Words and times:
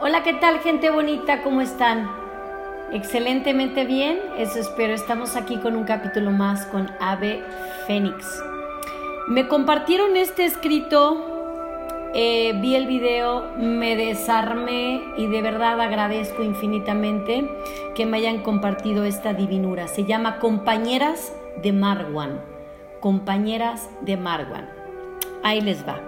Hola, 0.00 0.22
¿qué 0.22 0.32
tal 0.34 0.60
gente 0.60 0.90
bonita? 0.90 1.42
¿Cómo 1.42 1.60
están? 1.60 2.08
Excelentemente 2.92 3.84
bien, 3.84 4.20
eso 4.36 4.60
espero. 4.60 4.94
Estamos 4.94 5.34
aquí 5.34 5.56
con 5.56 5.74
un 5.74 5.82
capítulo 5.82 6.30
más 6.30 6.66
con 6.66 6.88
Ave 7.00 7.42
Fénix. 7.88 8.40
Me 9.26 9.48
compartieron 9.48 10.16
este 10.16 10.44
escrito, 10.44 12.10
eh, 12.14 12.52
vi 12.60 12.76
el 12.76 12.86
video, 12.86 13.50
me 13.58 13.96
desarmé 13.96 15.02
y 15.16 15.26
de 15.26 15.42
verdad 15.42 15.80
agradezco 15.80 16.44
infinitamente 16.44 17.50
que 17.96 18.06
me 18.06 18.18
hayan 18.18 18.42
compartido 18.42 19.02
esta 19.02 19.34
divinura. 19.34 19.88
Se 19.88 20.04
llama 20.04 20.38
Compañeras 20.38 21.32
de 21.60 21.72
Marwan. 21.72 22.40
Compañeras 23.00 23.90
de 24.02 24.16
Marwan. 24.16 24.70
Ahí 25.42 25.60
les 25.60 25.84
va. 25.84 26.07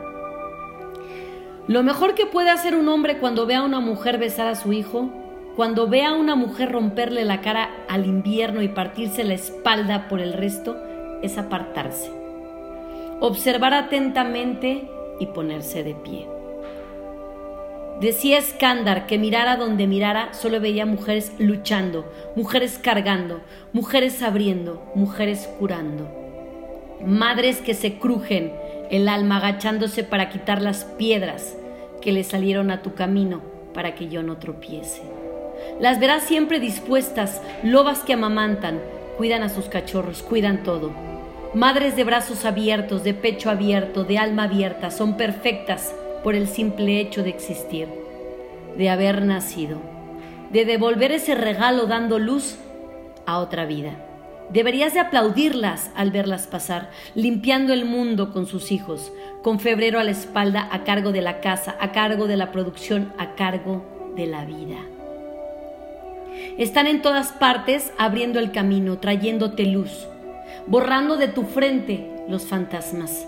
Lo 1.67 1.83
mejor 1.83 2.15
que 2.15 2.27
puede 2.27 2.51
hacer 2.51 2.75
un 2.75 2.89
hombre 2.89 3.19
cuando 3.19 3.47
ve 3.47 3.55
a 3.55 3.63
una 3.63 3.81
mujer 3.81 4.19
besar 4.19 4.49
a 4.49 4.57
su 4.57 4.73
hijo, 4.73 5.11
cuando 5.57 5.89
ve 5.89 6.05
a 6.05 6.15
una 6.15 6.35
mujer 6.35 6.73
romperle 6.73 7.25
la 7.25 7.41
cara 7.41 7.71
al 7.89 8.07
invierno 8.07 8.63
y 8.63 8.69
partirse 8.69 9.25
la 9.25 9.35
espalda 9.35 10.09
por 10.09 10.21
el 10.21 10.33
resto, 10.33 10.77
es 11.23 11.39
apartarse, 11.39 12.11
observar 13.21 13.75
atentamente 13.75 14.89
y 15.21 15.27
ponerse 15.27 15.85
de 15.85 15.95
pie. 15.95 16.27
Decía 18.01 18.39
Escándar 18.39 19.07
que 19.07 19.19
mirara 19.19 19.57
donde 19.57 19.87
mirara 19.87 20.33
solo 20.33 20.59
veía 20.59 20.87
mujeres 20.87 21.35
luchando, 21.39 22.11
mujeres 22.35 22.79
cargando, 22.79 23.43
mujeres 23.75 24.23
abriendo, 24.23 24.91
mujeres 24.95 25.47
curando. 25.59 26.11
Madres 27.05 27.59
que 27.59 27.75
se 27.75 27.99
crujen 27.99 28.53
el 28.91 29.09
alma 29.09 29.37
agachándose 29.37 30.05
para 30.05 30.29
quitar 30.29 30.61
las 30.61 30.85
piedras, 30.85 31.57
que 32.01 32.13
le 32.13 32.25
salieron 32.25 32.71
a 32.71 32.83
tu 32.83 32.95
camino 32.95 33.41
para 33.73 33.95
que 33.95 34.09
yo 34.09 34.23
no 34.23 34.39
tropiece. 34.39 35.03
Las 35.79 36.01
verás 36.01 36.25
siempre 36.25 36.61
dispuestas, 36.61 37.41
lobas 37.63 38.01
que 38.01 38.15
amamantan, 38.15 38.81
cuidan 39.17 39.43
a 39.43 39.49
sus 39.49 39.67
cachorros, 39.67 40.23
cuidan 40.23 40.63
todo. 40.63 40.93
Madres 41.55 41.97
de 41.97 42.05
brazos 42.05 42.45
abiertos, 42.45 43.05
de 43.05 43.15
pecho 43.15 43.51
abierto, 43.51 44.05
de 44.05 44.19
alma 44.19 44.45
abierta, 44.45 44.91
son 44.91 45.17
perfectas 45.17 45.95
por 46.23 46.35
el 46.35 46.49
simple 46.49 47.01
hecho 47.01 47.23
de 47.23 47.31
existir, 47.31 47.89
de 48.77 48.89
haber 48.89 49.23
nacido, 49.23 49.79
de 50.51 50.65
devolver 50.65 51.13
ese 51.13 51.35
regalo 51.35 51.87
dando 51.87 52.19
luz 52.19 52.57
a 53.27 53.39
otra 53.39 53.67
vida. 53.67 53.93
Deberías 54.53 54.95
de 54.95 55.01
aplaudirlas 55.01 55.91
al 55.95 56.11
verlas 56.11 56.47
pasar, 56.49 56.91
limpiando 57.15 57.73
el 57.73 57.85
mundo 57.85 58.33
con 58.33 58.47
sus 58.47 58.73
hijos, 58.73 59.13
con 59.43 59.61
febrero 59.61 60.01
a 60.01 60.05
la 60.05 60.11
espalda 60.11 60.69
a 60.73 60.83
cargo 60.83 61.13
de 61.13 61.23
la 61.23 61.41
casa, 61.41 61.77
a 61.81 61.93
cargo 61.93 62.27
de 62.27 62.37
la 62.37 62.51
producción, 62.51 63.13
a 63.17 63.37
cargo 63.37 64.13
de 64.17 64.27
la 64.27 64.45
vida. 64.45 64.79
Están 66.59 66.89
en 66.89 67.01
todas 67.01 67.33
partes 67.33 67.93
abriendo 67.97 68.41
el 68.41 68.51
camino, 68.51 68.99
trayéndote 68.99 69.67
luz, 69.67 70.09
borrando 70.67 71.17
de 71.17 71.29
tu 71.29 71.45
frente 71.45 72.11
los 72.29 72.47
fantasmas. 72.47 73.27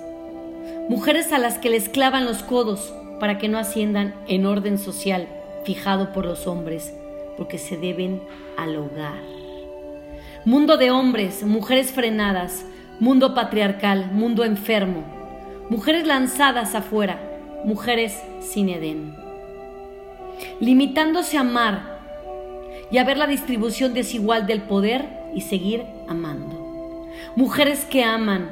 Mujeres 0.88 1.32
a 1.32 1.38
las 1.38 1.58
que 1.58 1.70
les 1.70 1.88
clavan 1.88 2.24
los 2.24 2.42
codos 2.42 2.92
para 3.20 3.38
que 3.38 3.48
no 3.48 3.58
asciendan 3.58 4.14
en 4.26 4.46
orden 4.46 4.78
social 4.78 5.28
fijado 5.64 6.12
por 6.12 6.26
los 6.26 6.48
hombres, 6.48 6.92
porque 7.36 7.58
se 7.58 7.76
deben 7.76 8.20
al 8.56 8.76
hogar. 8.76 9.41
Mundo 10.44 10.76
de 10.76 10.90
hombres, 10.90 11.44
mujeres 11.44 11.92
frenadas, 11.92 12.66
mundo 12.98 13.32
patriarcal, 13.32 14.10
mundo 14.10 14.44
enfermo, 14.44 15.04
mujeres 15.70 16.04
lanzadas 16.04 16.74
afuera, 16.74 17.20
mujeres 17.64 18.20
sin 18.40 18.68
Edén. 18.68 19.14
Limitándose 20.58 21.36
a 21.36 21.42
amar 21.42 22.00
y 22.90 22.98
a 22.98 23.04
ver 23.04 23.18
la 23.18 23.28
distribución 23.28 23.94
desigual 23.94 24.48
del 24.48 24.62
poder 24.62 25.06
y 25.32 25.42
seguir 25.42 25.84
amando. 26.08 27.08
Mujeres 27.36 27.84
que 27.84 28.02
aman, 28.02 28.50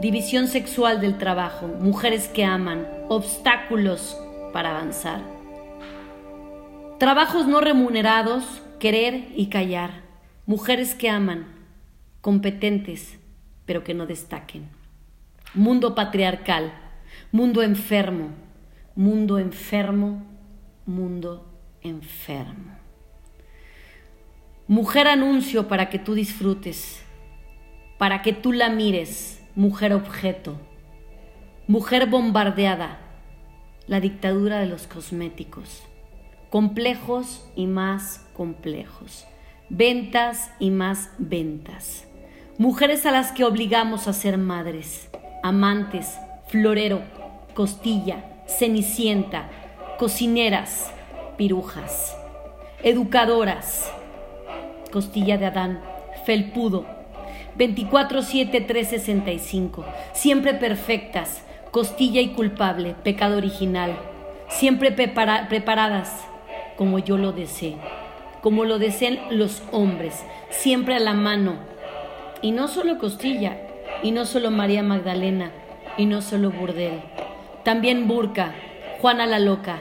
división 0.00 0.46
sexual 0.46 1.02
del 1.02 1.18
trabajo, 1.18 1.68
mujeres 1.68 2.28
que 2.28 2.46
aman, 2.46 2.88
obstáculos 3.10 4.18
para 4.54 4.70
avanzar. 4.70 5.20
Trabajos 6.98 7.46
no 7.46 7.60
remunerados, 7.60 8.62
querer 8.78 9.28
y 9.36 9.48
callar 9.48 10.05
Mujeres 10.48 10.94
que 10.94 11.10
aman, 11.10 11.44
competentes, 12.20 13.18
pero 13.64 13.82
que 13.82 13.94
no 13.94 14.06
destaquen. 14.06 14.68
Mundo 15.54 15.96
patriarcal, 15.96 16.72
mundo 17.32 17.64
enfermo, 17.64 18.28
mundo 18.94 19.40
enfermo, 19.40 20.24
mundo 20.86 21.52
enfermo. 21.80 22.78
Mujer 24.68 25.08
anuncio 25.08 25.66
para 25.66 25.90
que 25.90 25.98
tú 25.98 26.14
disfrutes, 26.14 27.04
para 27.98 28.22
que 28.22 28.32
tú 28.32 28.52
la 28.52 28.70
mires, 28.70 29.42
mujer 29.56 29.94
objeto, 29.94 30.60
mujer 31.66 32.08
bombardeada, 32.08 33.00
la 33.88 33.98
dictadura 33.98 34.60
de 34.60 34.66
los 34.66 34.86
cosméticos, 34.86 35.82
complejos 36.50 37.44
y 37.56 37.66
más 37.66 38.24
complejos 38.32 39.26
ventas 39.68 40.50
y 40.58 40.70
más 40.70 41.10
ventas. 41.18 42.06
Mujeres 42.58 43.04
a 43.04 43.10
las 43.10 43.32
que 43.32 43.44
obligamos 43.44 44.06
a 44.06 44.12
ser 44.12 44.38
madres, 44.38 45.08
amantes, 45.42 46.16
florero, 46.46 47.02
costilla, 47.54 48.24
cenicienta, 48.46 49.50
cocineras, 49.98 50.92
pirujas, 51.36 52.16
educadoras, 52.82 53.90
costilla 54.92 55.36
de 55.36 55.46
Adán, 55.46 55.80
felpudo, 56.24 56.86
24-7-365, 57.58 59.84
siempre 60.12 60.54
perfectas, 60.54 61.42
costilla 61.72 62.20
y 62.20 62.28
culpable, 62.28 62.94
pecado 63.02 63.36
original, 63.36 63.98
siempre 64.48 64.92
preparadas 64.92 66.12
como 66.76 67.00
yo 67.00 67.18
lo 67.18 67.32
deseo 67.32 68.05
como 68.46 68.64
lo 68.64 68.78
desean 68.78 69.18
los 69.30 69.60
hombres, 69.72 70.24
siempre 70.50 70.94
a 70.94 71.00
la 71.00 71.14
mano. 71.14 71.56
Y 72.42 72.52
no 72.52 72.68
solo 72.68 72.96
Costilla, 72.96 73.56
y 74.04 74.12
no 74.12 74.24
solo 74.24 74.52
María 74.52 74.84
Magdalena, 74.84 75.50
y 75.96 76.06
no 76.06 76.22
solo 76.22 76.52
Burdel. 76.52 77.00
También 77.64 78.06
Burca, 78.06 78.54
Juana 79.00 79.26
la 79.26 79.40
Loca, 79.40 79.80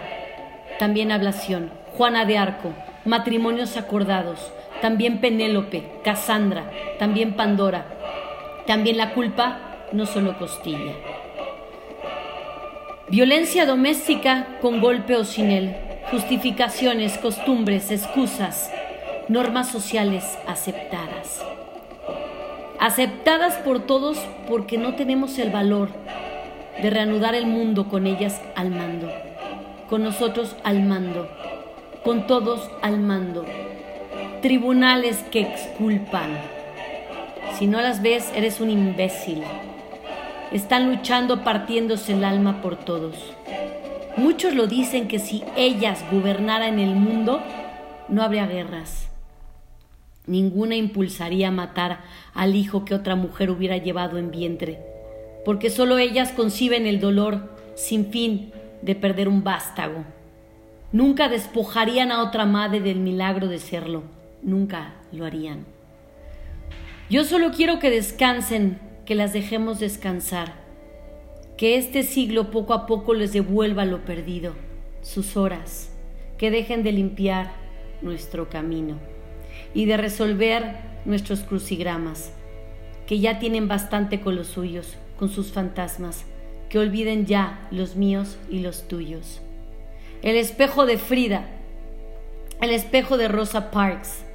también 0.79 1.11
Ablación, 1.11 1.71
Juana 1.95 2.25
de 2.25 2.39
Arco, 2.39 2.73
matrimonios 3.05 3.77
acordados, 3.77 4.51
también 4.81 5.21
Penélope, 5.21 5.87
Casandra, 6.03 6.71
también 6.97 7.35
Pandora, 7.35 7.85
también 8.65 8.97
la 8.97 9.13
culpa, 9.13 9.59
no 9.91 10.07
solo 10.07 10.39
Costilla. 10.39 10.93
Violencia 13.09 13.67
doméstica 13.67 14.57
con 14.59 14.81
golpe 14.81 15.15
o 15.15 15.23
sin 15.23 15.51
él, 15.51 15.84
justificaciones, 16.15 17.17
costumbres, 17.17 17.91
excusas, 17.91 18.71
normas 19.27 19.67
sociales 19.67 20.23
aceptadas. 20.47 21.43
Aceptadas 22.79 23.55
por 23.55 23.85
todos 23.85 24.17
porque 24.47 24.77
no 24.77 24.95
tenemos 24.95 25.37
el 25.39 25.49
valor 25.49 25.89
de 26.81 26.89
reanudar 26.89 27.35
el 27.35 27.47
mundo 27.47 27.89
con 27.89 28.07
ellas 28.07 28.41
al 28.55 28.69
mando, 28.69 29.11
con 29.89 30.03
nosotros 30.03 30.55
al 30.63 30.83
mando, 30.83 31.27
con 32.05 32.27
todos 32.27 32.69
al 32.81 32.97
mando. 32.97 33.43
Tribunales 34.41 35.17
que 35.31 35.41
exculpan. 35.41 36.29
Si 37.59 37.67
no 37.67 37.81
las 37.81 38.01
ves, 38.01 38.31
eres 38.33 38.61
un 38.61 38.69
imbécil. 38.69 39.43
Están 40.53 40.89
luchando 40.89 41.43
partiéndose 41.43 42.13
el 42.13 42.23
alma 42.23 42.61
por 42.61 42.77
todos. 42.77 43.35
Muchos 44.17 44.55
lo 44.55 44.67
dicen 44.67 45.09
que 45.09 45.19
si 45.19 45.43
ellas 45.57 46.05
gobernaran 46.09 46.79
el 46.79 46.95
mundo, 46.95 47.43
no 48.07 48.23
habría 48.23 48.47
guerras. 48.47 49.09
Ninguna 50.25 50.77
impulsaría 50.77 51.49
a 51.49 51.51
matar 51.51 51.99
al 52.33 52.55
hijo 52.55 52.85
que 52.85 52.95
otra 52.95 53.15
mujer 53.15 53.49
hubiera 53.49 53.75
llevado 53.75 54.17
en 54.17 54.31
vientre, 54.31 54.79
porque 55.43 55.69
solo 55.69 55.97
ellas 55.97 56.31
conciben 56.31 56.85
el 56.85 57.01
dolor 57.01 57.53
sin 57.75 58.09
fin 58.09 58.53
de 58.81 58.95
perder 58.95 59.27
un 59.27 59.43
vástago. 59.43 60.05
Nunca 60.93 61.27
despojarían 61.27 62.13
a 62.13 62.23
otra 62.23 62.45
madre 62.45 62.79
del 62.79 62.99
milagro 62.99 63.47
de 63.49 63.59
serlo, 63.59 64.03
nunca 64.41 64.93
lo 65.11 65.25
harían. 65.25 65.65
Yo 67.09 67.25
solo 67.25 67.51
quiero 67.51 67.79
que 67.79 67.89
descansen, 67.89 68.79
que 69.05 69.13
las 69.13 69.33
dejemos 69.33 69.79
descansar 69.79 70.64
que 71.57 71.77
este 71.77 72.03
siglo 72.03 72.51
poco 72.51 72.73
a 72.73 72.85
poco 72.85 73.13
les 73.13 73.31
devuelva 73.31 73.85
lo 73.85 74.03
perdido, 74.03 74.53
sus 75.01 75.37
horas, 75.37 75.89
que 76.37 76.51
dejen 76.51 76.83
de 76.83 76.91
limpiar 76.91 77.53
nuestro 78.01 78.49
camino 78.49 78.99
y 79.73 79.85
de 79.85 79.95
resolver 79.95 80.75
nuestros 81.05 81.41
crucigramas, 81.41 82.33
que 83.07 83.19
ya 83.19 83.39
tienen 83.39 83.67
bastante 83.67 84.19
con 84.19 84.35
los 84.35 84.47
suyos, 84.47 84.97
con 85.17 85.29
sus 85.29 85.53
fantasmas, 85.53 86.25
que 86.67 86.79
olviden 86.79 87.25
ya 87.25 87.67
los 87.71 87.95
míos 87.95 88.37
y 88.49 88.59
los 88.59 88.87
tuyos. 88.87 89.41
El 90.21 90.35
espejo 90.35 90.85
de 90.85 90.97
Frida 90.97 91.45
El 92.61 92.71
espejo 92.71 93.17
de 93.17 93.27
Rosa 93.27 93.69
Parks. 93.69 94.25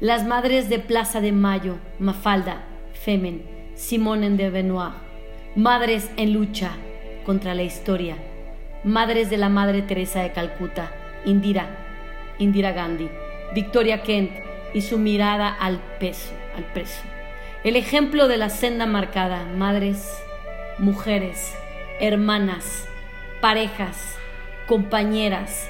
Las 0.00 0.26
madres 0.26 0.68
de 0.68 0.78
Plaza 0.78 1.20
de 1.20 1.32
Mayo, 1.32 1.76
Mafalda, 1.98 2.64
Femen, 2.92 3.44
Simone 3.74 4.30
de 4.30 4.50
Benoit. 4.50 5.11
Madres 5.54 6.10
en 6.16 6.32
lucha 6.32 6.70
contra 7.26 7.54
la 7.54 7.62
historia. 7.62 8.16
Madres 8.84 9.28
de 9.28 9.36
la 9.36 9.50
Madre 9.50 9.82
Teresa 9.82 10.22
de 10.22 10.32
Calcuta, 10.32 10.90
Indira, 11.26 11.66
Indira 12.38 12.72
Gandhi, 12.72 13.10
Victoria 13.54 14.02
Kent 14.02 14.30
y 14.72 14.80
su 14.80 14.96
mirada 14.96 15.50
al 15.50 15.78
peso, 16.00 16.32
al 16.56 16.64
preso. 16.72 17.02
El 17.64 17.76
ejemplo 17.76 18.28
de 18.28 18.38
la 18.38 18.48
senda 18.48 18.86
marcada, 18.86 19.44
madres, 19.44 20.10
mujeres, 20.78 21.54
hermanas, 22.00 22.88
parejas, 23.42 24.16
compañeras, 24.66 25.68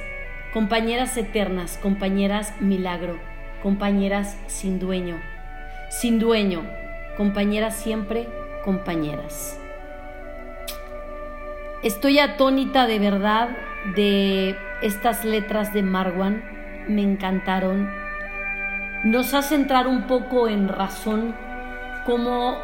compañeras 0.52 1.16
eternas, 1.16 1.76
compañeras 1.82 2.54
milagro, 2.60 3.18
compañeras 3.64 4.36
sin 4.46 4.78
dueño, 4.78 5.20
sin 5.90 6.20
dueño, 6.20 6.62
compañeras 7.16 7.74
siempre, 7.74 8.28
compañeras. 8.64 9.58
Estoy 11.82 12.20
atónita 12.20 12.86
de 12.86 13.00
verdad 13.00 13.48
de 13.96 14.56
estas 14.82 15.24
letras 15.24 15.72
de 15.72 15.82
Marwan, 15.82 16.44
me 16.86 17.02
encantaron. 17.02 17.90
Nos 19.02 19.34
hace 19.34 19.56
entrar 19.56 19.88
un 19.88 20.06
poco 20.06 20.46
en 20.46 20.68
razón 20.68 21.34
como 22.06 22.56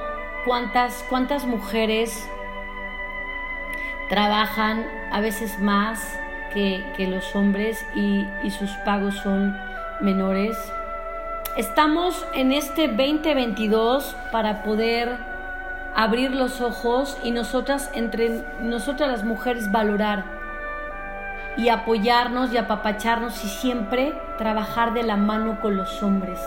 cuántas, 0.45 1.05
cuántas 1.11 1.47
mujeres 1.47 2.31
trabajan 4.09 4.87
a 5.11 5.21
veces 5.21 5.59
más 5.59 6.17
que, 6.55 6.85
los 7.11 7.35
hombres 7.35 7.85
y, 7.97 8.25
y 8.45 8.53
sus 8.53 8.71
pagos 8.85 9.17
son 9.17 9.57
menores. 10.01 10.57
Estamos 11.57 12.25
en 12.35 12.53
este 12.53 12.87
2022 12.87 14.15
para 14.31 14.63
poder 14.63 15.19
abrir 15.99 16.31
los 16.31 16.61
ojos 16.61 17.19
y 17.25 17.33
nosotras 17.33 17.91
entre 17.93 18.45
nosotras 18.63 19.11
las 19.11 19.25
mujeres 19.25 19.73
valorar 19.73 20.27
y 21.57 21.71
apoyarnos 21.71 22.53
y 22.53 22.57
apapacharnos 22.57 23.45
y 23.45 23.49
siempre 23.49 24.15
trabajar 24.39 24.95
de 24.95 25.03
la 25.03 25.17
mano 25.17 25.61
con 25.61 25.77
los 25.77 26.01
hombres. 26.05 26.39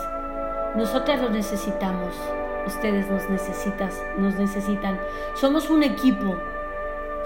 Nosotras 0.74 1.20
los 1.20 1.32
necesitamos, 1.32 2.14
ustedes 2.66 3.10
nos 3.10 3.28
necesitas, 3.28 4.02
nos 4.16 4.36
necesitan. 4.36 4.98
Somos 5.34 5.68
un 5.68 5.82
equipo, 5.82 6.34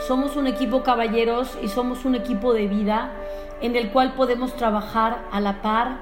somos 0.09 0.35
un 0.35 0.49
equipo 0.49 0.83
caballeros 0.83 1.57
y 1.63 1.69
somos 1.69 2.05
un 2.05 2.17
equipo 2.17 2.55
de 2.55 2.67
vida 2.67 3.13
en 3.61 3.77
el 3.77 3.93
cual 3.93 4.15
podemos 4.15 4.57
trabajar 4.57 5.19
a 5.31 5.39
la 5.39 5.63
par, 5.63 5.99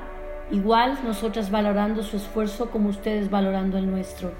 igual 0.50 0.98
nosotras 1.04 1.50
valorando 1.50 2.02
su 2.02 2.16
esfuerzo 2.16 2.70
como 2.70 2.88
ustedes 2.88 3.28
valorando 3.28 3.76
el 3.76 3.90
nuestro. 3.90 4.32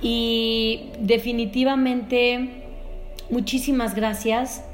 Y 0.00 0.90
definitivamente 1.00 2.62
muchísimas 3.30 3.94
gracias, 3.94 4.64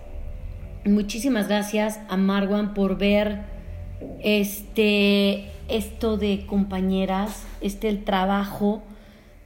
muchísimas 0.85 1.49
gracias 1.49 2.01
a 2.09 2.17
Marwan 2.17 2.75
por 2.75 2.99
ver 2.99 3.43
este 4.23 5.51
esto 5.69 6.19
de 6.19 6.45
compañeras, 6.45 7.47
este 7.63 7.89
el 7.89 8.05
trabajo 8.05 8.83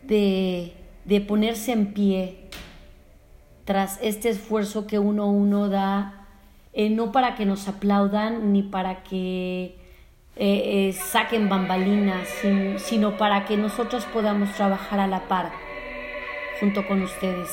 de, 0.02 0.72
de 1.04 1.20
ponerse 1.20 1.70
en 1.70 1.92
pie, 1.94 2.38
tras 3.64 4.00
este 4.02 4.30
esfuerzo 4.30 4.88
que 4.88 4.98
uno 4.98 5.26
uno 5.26 5.68
da, 5.68 6.26
eh, 6.72 6.90
no 6.90 7.12
para 7.12 7.36
que 7.36 7.46
nos 7.46 7.68
aplaudan 7.68 8.52
ni 8.52 8.64
para 8.64 9.04
que 9.04 9.76
eh, 10.34 10.88
eh, 10.88 10.92
saquen 10.92 11.48
bambalinas, 11.48 12.26
sino 12.78 13.16
para 13.16 13.44
que 13.44 13.56
nosotros 13.56 14.04
podamos 14.06 14.52
trabajar 14.54 14.98
a 14.98 15.06
la 15.06 15.28
par 15.28 15.67
junto 16.60 16.86
con 16.86 17.02
ustedes. 17.02 17.48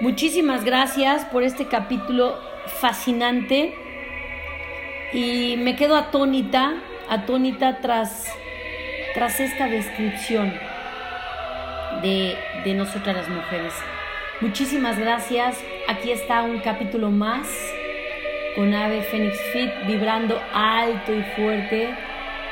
Muchísimas 0.00 0.64
gracias 0.64 1.24
por 1.26 1.42
este 1.42 1.66
capítulo 1.66 2.38
fascinante 2.80 3.74
y 5.12 5.56
me 5.58 5.76
quedo 5.76 5.96
atónita, 5.96 6.74
atónita 7.08 7.78
tras, 7.80 8.26
tras 9.14 9.38
esta 9.40 9.66
descripción 9.66 10.52
de, 12.02 12.36
de 12.64 12.74
nosotras 12.74 13.16
las 13.16 13.28
mujeres. 13.28 13.74
Muchísimas 14.40 14.98
gracias. 14.98 15.62
Aquí 15.86 16.10
está 16.10 16.42
un 16.42 16.58
capítulo 16.60 17.10
más 17.10 17.46
con 18.56 18.74
Ave 18.74 19.02
Phoenix 19.02 19.38
Fit 19.52 19.70
vibrando 19.86 20.40
alto 20.52 21.14
y 21.14 21.22
fuerte. 21.36 21.94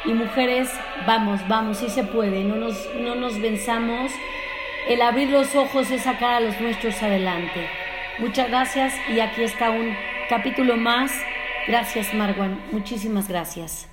Y 0.04 0.12
mujeres, 0.12 0.70
vamos, 1.06 1.40
vamos, 1.46 1.78
sí 1.78 1.90
se 1.90 2.04
puede, 2.04 2.42
no 2.44 2.56
nos, 2.56 2.88
no 2.94 3.14
nos 3.14 3.40
venzamos. 3.40 4.12
El 4.90 5.02
abrir 5.02 5.30
los 5.30 5.54
ojos 5.54 5.88
es 5.92 6.02
sacar 6.02 6.34
a 6.34 6.40
los 6.40 6.60
nuestros 6.60 7.00
adelante. 7.00 7.70
Muchas 8.18 8.48
gracias 8.48 8.92
y 9.08 9.20
aquí 9.20 9.44
está 9.44 9.70
un 9.70 9.94
capítulo 10.28 10.76
más. 10.76 11.12
Gracias, 11.68 12.12
Marwan. 12.12 12.60
Muchísimas 12.72 13.28
gracias. 13.28 13.89